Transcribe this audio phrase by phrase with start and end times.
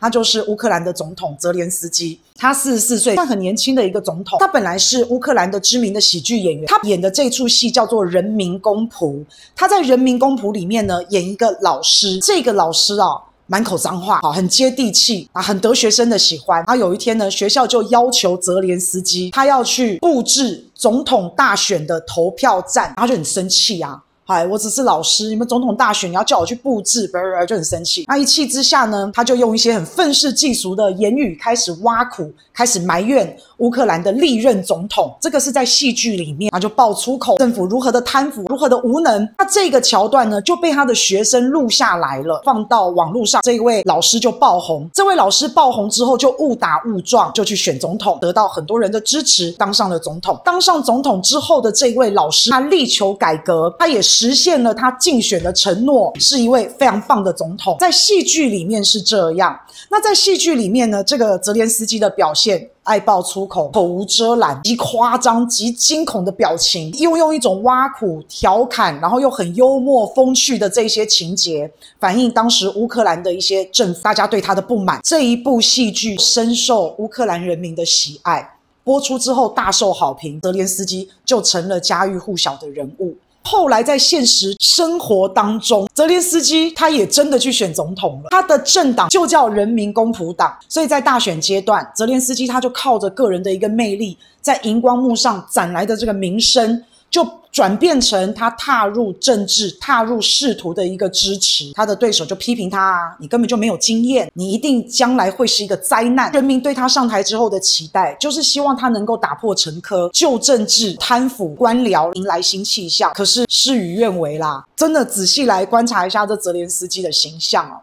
[0.00, 2.20] 他就是乌克兰的总统泽连斯基。
[2.38, 4.38] 他四十四岁，但很年轻的一个总统。
[4.38, 9.14] 他本来是乌克兰的知名的喜剧演员，他演的这出戏叫做《人民公仆》。
[9.54, 12.18] 他在《人民公仆》里面呢，演一个老师。
[12.18, 13.08] 这个老师啊，
[13.46, 16.58] 满口脏话，啊，很接地气啊，很得学生的喜欢。
[16.58, 24.02] 然后有一天呢，学校就要求泽连斯基，他要去布置总统大选的投票站，他就很生气啊。
[24.28, 28.04] 嗨，我只是老师，你们总统大选你要叫我去布置，不是就很生气。
[28.08, 35.14] 那一气之下呢，他就用一些很愤世嫉俗的言语开始挖苦，开始埋怨乌克兰的历任总统。
[35.20, 39.28] 这个是在戏剧里面，他就爆粗口，政府如何的贪腐，如何的无能。
[39.36, 43.42] 那这个桥段呢，就被他的学生录下来了，放到网络上。
[43.42, 44.88] 这一位老师就爆红。
[44.94, 50.40] 这位老师爆红之后，就误打误撞就去选总统，得到很多人的支持，当上了总统。
[50.42, 54.02] 当上总统之后的这位老师，他力求改革，他也。
[54.06, 57.76] 实现了他竞选的承诺，是一位非常棒的总统。
[57.80, 59.58] 在戏剧里面是这样，
[59.90, 75.00] 那在戏剧里面呢，这个泽连斯基的表现爱爆粗口，口无遮拦，极夸张、极惊恐的表情，又用一种挖苦、调侃，然后又很幽默、风趣的这些情节，反映当时乌克兰的一些政府大家对他的不满。
[75.02, 83.16] 这一部戏剧深受乌克兰人民的喜爱，播出之后大受好评，泽连斯基就成了家喻户晓的人物。
[83.46, 88.30] 后来在现实生活当中，泽连斯基他也真的去选总统了。
[88.30, 96.82] 他的政党就叫人民公仆党，所以在大选阶段，泽连斯基他就靠着个人的一个魅力，在荧光幕上攒来的这个名声。
[97.10, 106.30] 就转变成他踏入政治、踏入仕途的一个支持，他的对手就批评他啊，你根本就没有经验，你一定将来会是一个灾难。
[106.32, 113.12] 人民对他上台之后的期待，就是希望他能够打破陈疴，旧政治、贪腐、官僚，迎来新气象。
[113.14, 117.80] 可是事与愿违啦，真的仔细来观察一下这泽连斯基的形象哦，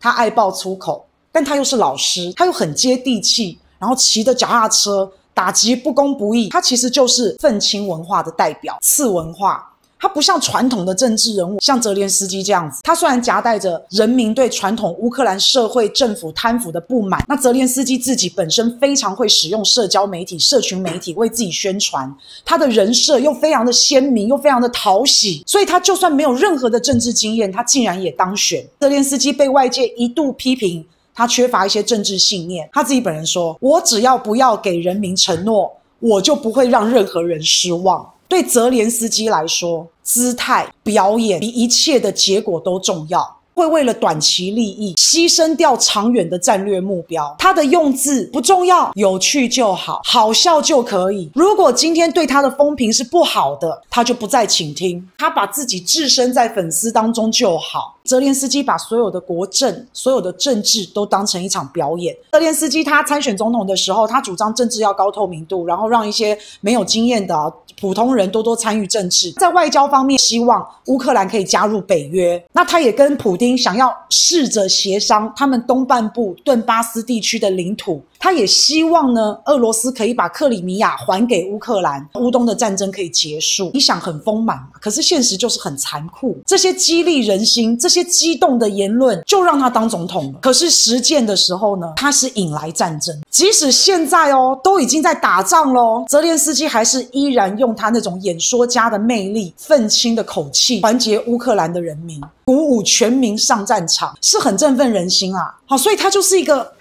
[0.00, 5.08] 他爱爆粗口，但他又是老师，他又很接地气，然后骑着脚踏车。
[5.34, 9.68] 打击不公不义，他其实就是愤青文化的代表，次文化。
[9.98, 12.80] 他不像传统的政治人物，像泽连斯基这样子。
[12.82, 22.12] 他虽然夹带着人民对传统乌克兰社会政府贪腐的不满，那泽连斯基自己本身非常会使用社交媒体、社群媒体为自己宣传，
[22.44, 28.66] 他的人设又非常的鲜明，又非常的讨喜，所以他就算没有任何的政治经验，他竟然也当选。
[28.80, 30.84] 泽连斯基被外界一度批评。
[31.14, 32.68] 他缺乏一些政治信念。
[32.72, 43.36] 他自己本人说：“我只要不要给人民承诺，我就不会让任何人失望。”对泽连斯基来说，姿态、表演比一切的结果都重要。
[43.54, 47.36] 会为了短期利益牺牲掉长远的战略目标。
[47.38, 51.30] 他的用字不重要，有趣就好，好笑就可以。
[51.34, 55.06] 如果今天对他的风评是不好的，他就不再倾听。
[55.18, 57.94] 他把自己置身在粉丝当中就好。
[58.04, 62.16] 泽连斯基把所有的国政、所有的政治都当成一场表演。
[62.32, 69.32] 泽连斯基他参选总统的时候，他主张政治要高透明度，然后让一些没有经验的普通人多多参与政治。
[69.32, 72.42] 在外交方面，希望乌克兰可以加入北约。
[72.52, 78.02] 那他也跟普丁想要试着协商他们东半部顿巴斯地区的领土。
[78.18, 83.70] 他也希望呢，俄罗斯可以把克里米亚还给乌克兰，乌东的战争可以结束。
[83.74, 84.56] 你想很丰满？
[84.80, 86.38] 可是现实就是很残酷。
[86.46, 90.38] 这些激励人心、这些激动的言论，就让他当总统了。
[90.40, 93.16] 可是实践的时候呢，他是引来战争。
[93.30, 105.54] 即使现在哦，都已经在打仗喽，泽连斯基还是依然用他那种演说家的魅力、愤青的口气，团结乌克兰的人民，鼓舞全民上战场，是很振奋人心啊。
[105.66, 106.72] 好，所以他就是一个。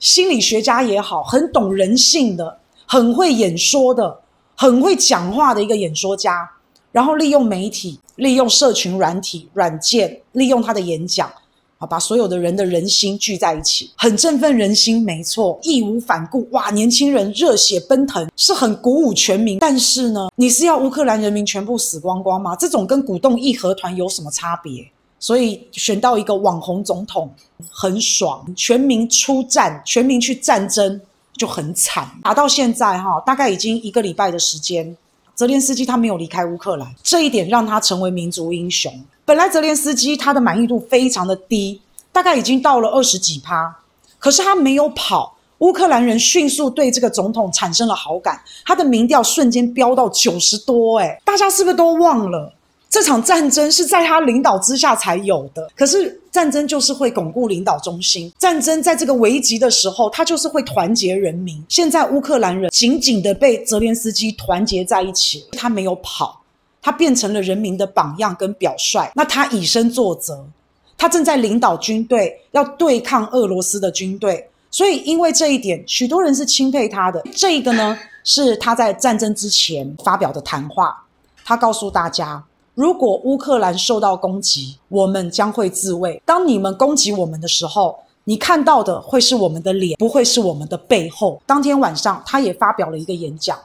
[0.00, 4.18] 心理学家也好，很懂人性的，很会演说的，
[4.54, 6.46] 很会讲话的一个演说家。
[6.94, 11.28] 然后利用媒体，利用社群软体软件，利用他的演讲，
[11.78, 15.02] 啊，把所有的人的人心聚在一起，很振奋人心。
[15.02, 19.58] 没错，义无反顾，哇，年轻人热血奔腾，是很鼓舞全民。
[19.58, 22.54] 但是呢，你是要乌克兰人民全部死光光吗？
[22.54, 24.88] 这种跟鼓动义和团有什么差别？
[25.18, 27.28] 所以选到一个网红总统
[27.68, 31.00] 很爽，全民出战，全民去战争
[31.36, 32.08] 就很惨。
[32.22, 34.96] 打到现在哈，大概已经一个礼拜的时间，
[35.34, 38.92] 泽连斯基他没有离开乌克兰，这一点让他成为民族英雄。
[39.24, 41.80] 本来泽连斯基他的满意度非常的低，
[42.12, 43.74] 大概已经到了二十几趴，
[44.18, 52.52] 可是他没有跑，乌克兰人迅速对这个总统产生了好感，他的民调瞬间飙到九十多，诶，大家是不是都忘了？
[52.94, 58.32] 这场战争是在他领导之下才有的，可是战争就是会巩固领导中心。
[58.38, 61.60] 战争在这个危急的时候，他就是会团结人民。
[61.68, 66.40] 现在乌克兰人紧紧的被泽连斯基团结在一起，他没有跑，
[66.80, 69.10] 他变成了人民的榜样跟表率。
[69.16, 70.46] 那他以身作则，
[70.96, 77.20] 他正在领导军队要对抗俄罗斯的军队，所以因为这一点，许多人是钦佩他的。
[77.34, 80.96] 这个呢，是他在战争之前发表的谈话，
[81.44, 82.40] 他告诉大家。
[82.74, 86.20] 如果乌克兰受到攻击，我们将会自卫。
[86.26, 91.40] 当你们攻击我们的时候，你看到的会是我们的脸，不会是我们的背后。
[91.46, 93.56] 当天晚上，他也发表了一个演讲，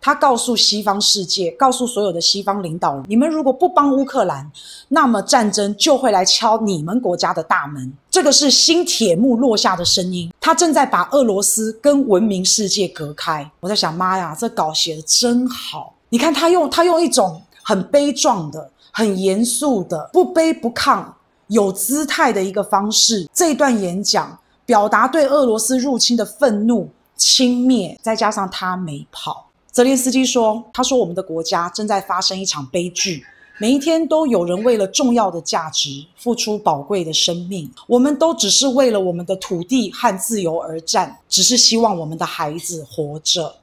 [0.00, 4.48] 他告诉西方世界，告诉所有的西方领导人：你们如果不帮乌克兰，
[4.86, 7.92] 那么战争就会来敲你们国家的大门。
[8.08, 13.50] 这个是新铁幕落下的声音，他正在把俄罗斯跟文明世界隔开。
[13.58, 15.94] 我在想，妈呀，这稿写得真好！
[16.10, 17.42] 你看他用他用一种。
[17.62, 21.04] 很悲壮的、很严肃的、不卑不亢、
[21.46, 23.28] 有姿态的一个方式。
[23.32, 29.48] 这段演讲表达对俄罗斯入侵的愤怒、轻蔑，再加上他没跑。
[29.70, 33.24] 泽连斯基说：“他说我们的国家正在发生一场悲剧，
[33.58, 37.70] 每一天都有人为了重要的价值付出宝贵的生命。
[37.86, 43.54] 我们都只是为了我们的土地和自由而战，只是希望我们的孩子活着。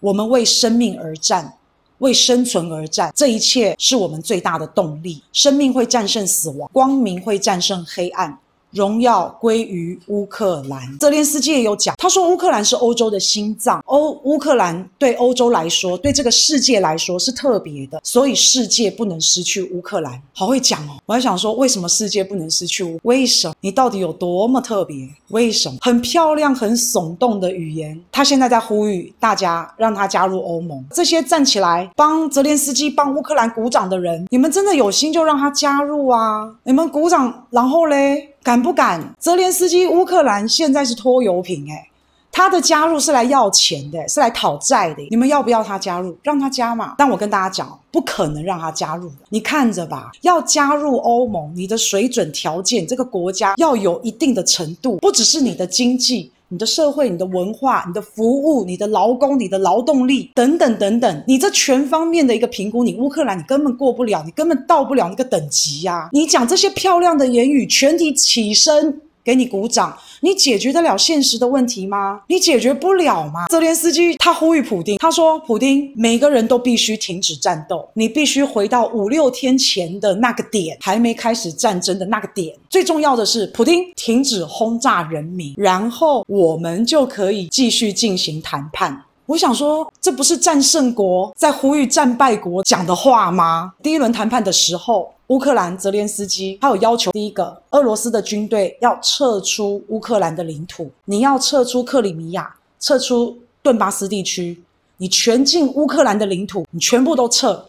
[0.00, 1.56] 我们为生命而战。”
[2.04, 5.22] 为生存而战，这一切是我们最大的动力。
[5.32, 8.38] 生命会战胜死亡，光明会战胜黑暗。
[8.74, 10.80] 荣耀归于乌克兰。
[10.98, 20.20] 泽连斯基也有讲，他说乌克兰是欧洲的心脏，欧乌克兰对欧洲来说，对这个世界来说是特别的，所以世界不能失去乌克兰。
[20.34, 22.98] 好会讲哦，我还想说，为什么世界不能失去乌？
[23.04, 23.54] 为什么？
[23.60, 25.08] 你到底有多么特别？
[25.28, 25.78] 为什么？
[25.80, 27.98] 很漂亮、很耸动的语言。
[28.10, 30.84] 他现在在呼吁大家让他加入欧盟。
[30.90, 36.50] 这些站起来帮泽连斯基、帮乌克兰鼓掌的人，你们真的有心就让他加入啊！
[36.64, 38.33] 你们鼓掌，然后嘞？
[38.44, 39.02] 敢不敢？
[39.18, 41.88] 泽连斯基，乌克兰现在是拖油瓶，诶
[42.30, 45.02] 他的加入是来要钱的，是来讨债的。
[45.08, 46.14] 你们要不要他加入？
[46.22, 46.94] 让他加嘛。
[46.98, 49.14] 但我跟大家讲，不可能让他加入的。
[49.30, 56.30] 你看着吧，要加入欧盟，你的水准条件，这个国家要有一定的程度，不只是你的经济。
[56.48, 66.08] 你的社会、你的文化、你的服务、你的劳工、你的劳动力等等等等，你这全方面的一个评估，你乌克兰你根本过不了，你根本到不了那个等级呀、啊！
[66.12, 69.00] 你讲这些漂亮的言语，全体起身。
[69.24, 72.20] 给你鼓掌，你解决得了现实的问题吗？
[72.28, 73.46] 你解决不了吗？
[73.48, 82.54] 泽连斯基他呼吁普丁，他说：“普丁，每个人都必须停止战斗，你必须回到五六天前的那个点，还没开始战争的那个点。
[82.68, 93.72] 最重要的是，普丁停止轰炸人民，然后我们就可以继续进行谈判。”我想说，这不是战胜国在呼吁战败国讲的话吗？
[93.82, 95.10] 第一轮谈判的时候。
[95.28, 104.62] 乌克兰泽连斯基他有要求，第一个，俄罗斯的军队要撤出乌克兰的领土，你要撤出克里米亚，撤出顿巴斯地区，
[104.98, 107.64] 你全境乌克兰的领土，你全部都撤。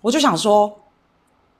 [0.00, 0.76] 我就想说。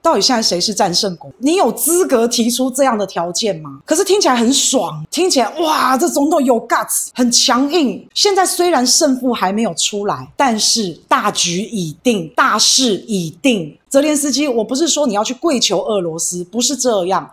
[0.02, 1.31] 到底现在谁是战胜国？
[1.38, 3.81] 你有资格提出这样的条件吗？
[3.85, 8.06] 可是听起来很爽，听起来哇，这总统有 guts，很强硬。
[8.14, 13.76] 现在虽然胜负还没有出来，但是大局已定，大势已定。
[13.88, 17.29] 泽连斯基，我不是说你要去跪求俄罗斯，不是这样。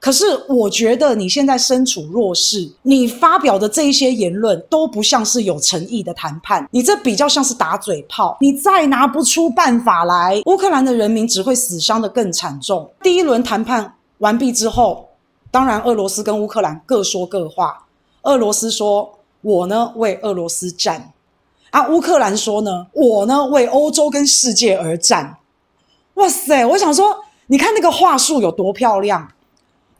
[0.00, 8.38] 可是我觉得你现在身处弱势，你发表的这一些言论都不像是有诚意的谈判，你这比较像是打嘴炮。
[8.40, 12.90] 你再拿不出办法来，乌克兰的人民只会死伤的更惨重。
[13.02, 15.06] 第一轮谈判完毕之后，
[15.50, 17.84] 当然俄罗斯跟乌克兰各说各话。
[18.22, 21.12] 俄罗斯说：“我呢为俄罗斯战。”
[21.70, 25.36] 啊，乌克兰说呢：“我呢为欧洲跟世界而战。”
[26.14, 27.14] 哇塞，我想说，
[27.48, 29.30] 你看那个话术有多漂亮。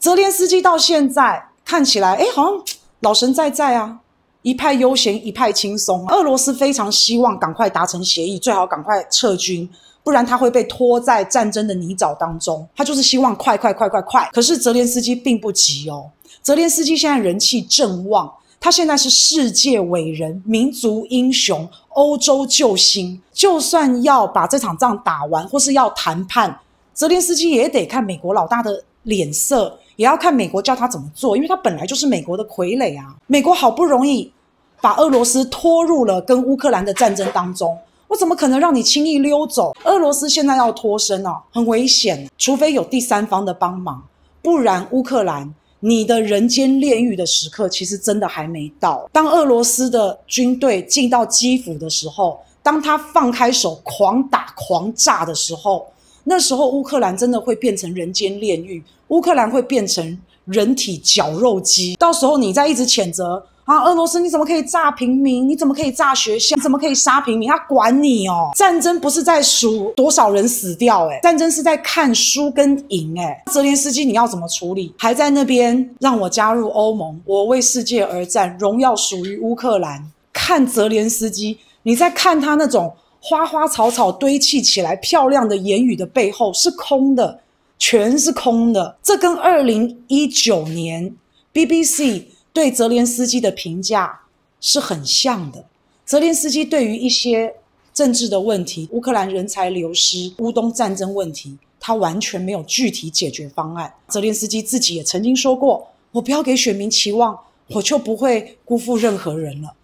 [0.00, 2.64] 泽连斯基到现在看起来，哎，好像
[3.00, 4.00] 老神在在啊，
[4.40, 6.08] 一派悠闲，一派轻松。
[6.08, 9.68] 俄罗斯非常希望赶快达成协议，最好赶快撤军，
[10.02, 12.66] 不然他会被拖在战争的泥沼当中。
[12.74, 14.30] 他就是希望快快快快快。
[14.32, 16.10] 可是泽连斯基并不急哦。
[16.40, 23.20] 泽连斯基现在人气正旺，他现在是世界伟人、民族英雄、欧洲救星。
[23.34, 26.58] 就算要把这场仗打完，或是要谈判，
[26.94, 29.78] 泽连斯基也得看美国老大的脸色。
[30.00, 33.14] 也要看美国叫他怎么做，因为他本来就是美国的傀儡啊。
[33.26, 34.32] 美国好不容易
[34.80, 37.76] 把俄罗斯拖入了跟乌克兰的战争当中，
[38.08, 39.76] 我怎么可能让你轻易溜走？
[39.84, 44.02] 俄罗斯现在要脱身哦，很危险，除非有第三方的帮忙，
[44.40, 49.06] 不然乌克兰你的人间炼狱的时刻其实真的还没到。
[49.12, 55.86] 当俄罗斯的军队进到基辅的时候，当他放开手狂打狂炸的时候。
[56.24, 61.94] 那时候乌克兰真的会变成人间炼狱，乌克兰会变成人体绞肉机。
[61.96, 65.48] 到时候你再一直谴责啊，俄罗斯你怎么可以炸平民？
[65.48, 66.56] 你怎么可以炸学校？
[66.56, 67.48] 你怎么可以杀平民？
[67.48, 68.50] 他管你哦！
[68.56, 74.92] 战争不是在数多少人死掉，诶，战争是在看输跟赢，诶，泽连斯基你要怎么处理？
[74.98, 80.10] 还在那边让我加入欧盟，我为世界而战，荣耀属于乌克兰。
[80.32, 87.40] 看泽连斯基，你在看他那种花花草草堆砌起来漂亮的言语的背后是空的，
[87.78, 88.96] 全是空的。
[89.02, 91.14] 这跟二零一九年
[91.52, 94.20] BBC 对泽连斯基的评价
[94.60, 95.64] 是很像的。
[96.06, 97.54] 泽连斯基对于一些
[97.92, 103.92] 政治的问题，乌克兰人才流失、乌东战争问题，他完全没有具体解决方案。
[104.08, 109.74] 泽连斯基自己也曾经说过：“我不要给选民期望，我就不会辜负任何人了。”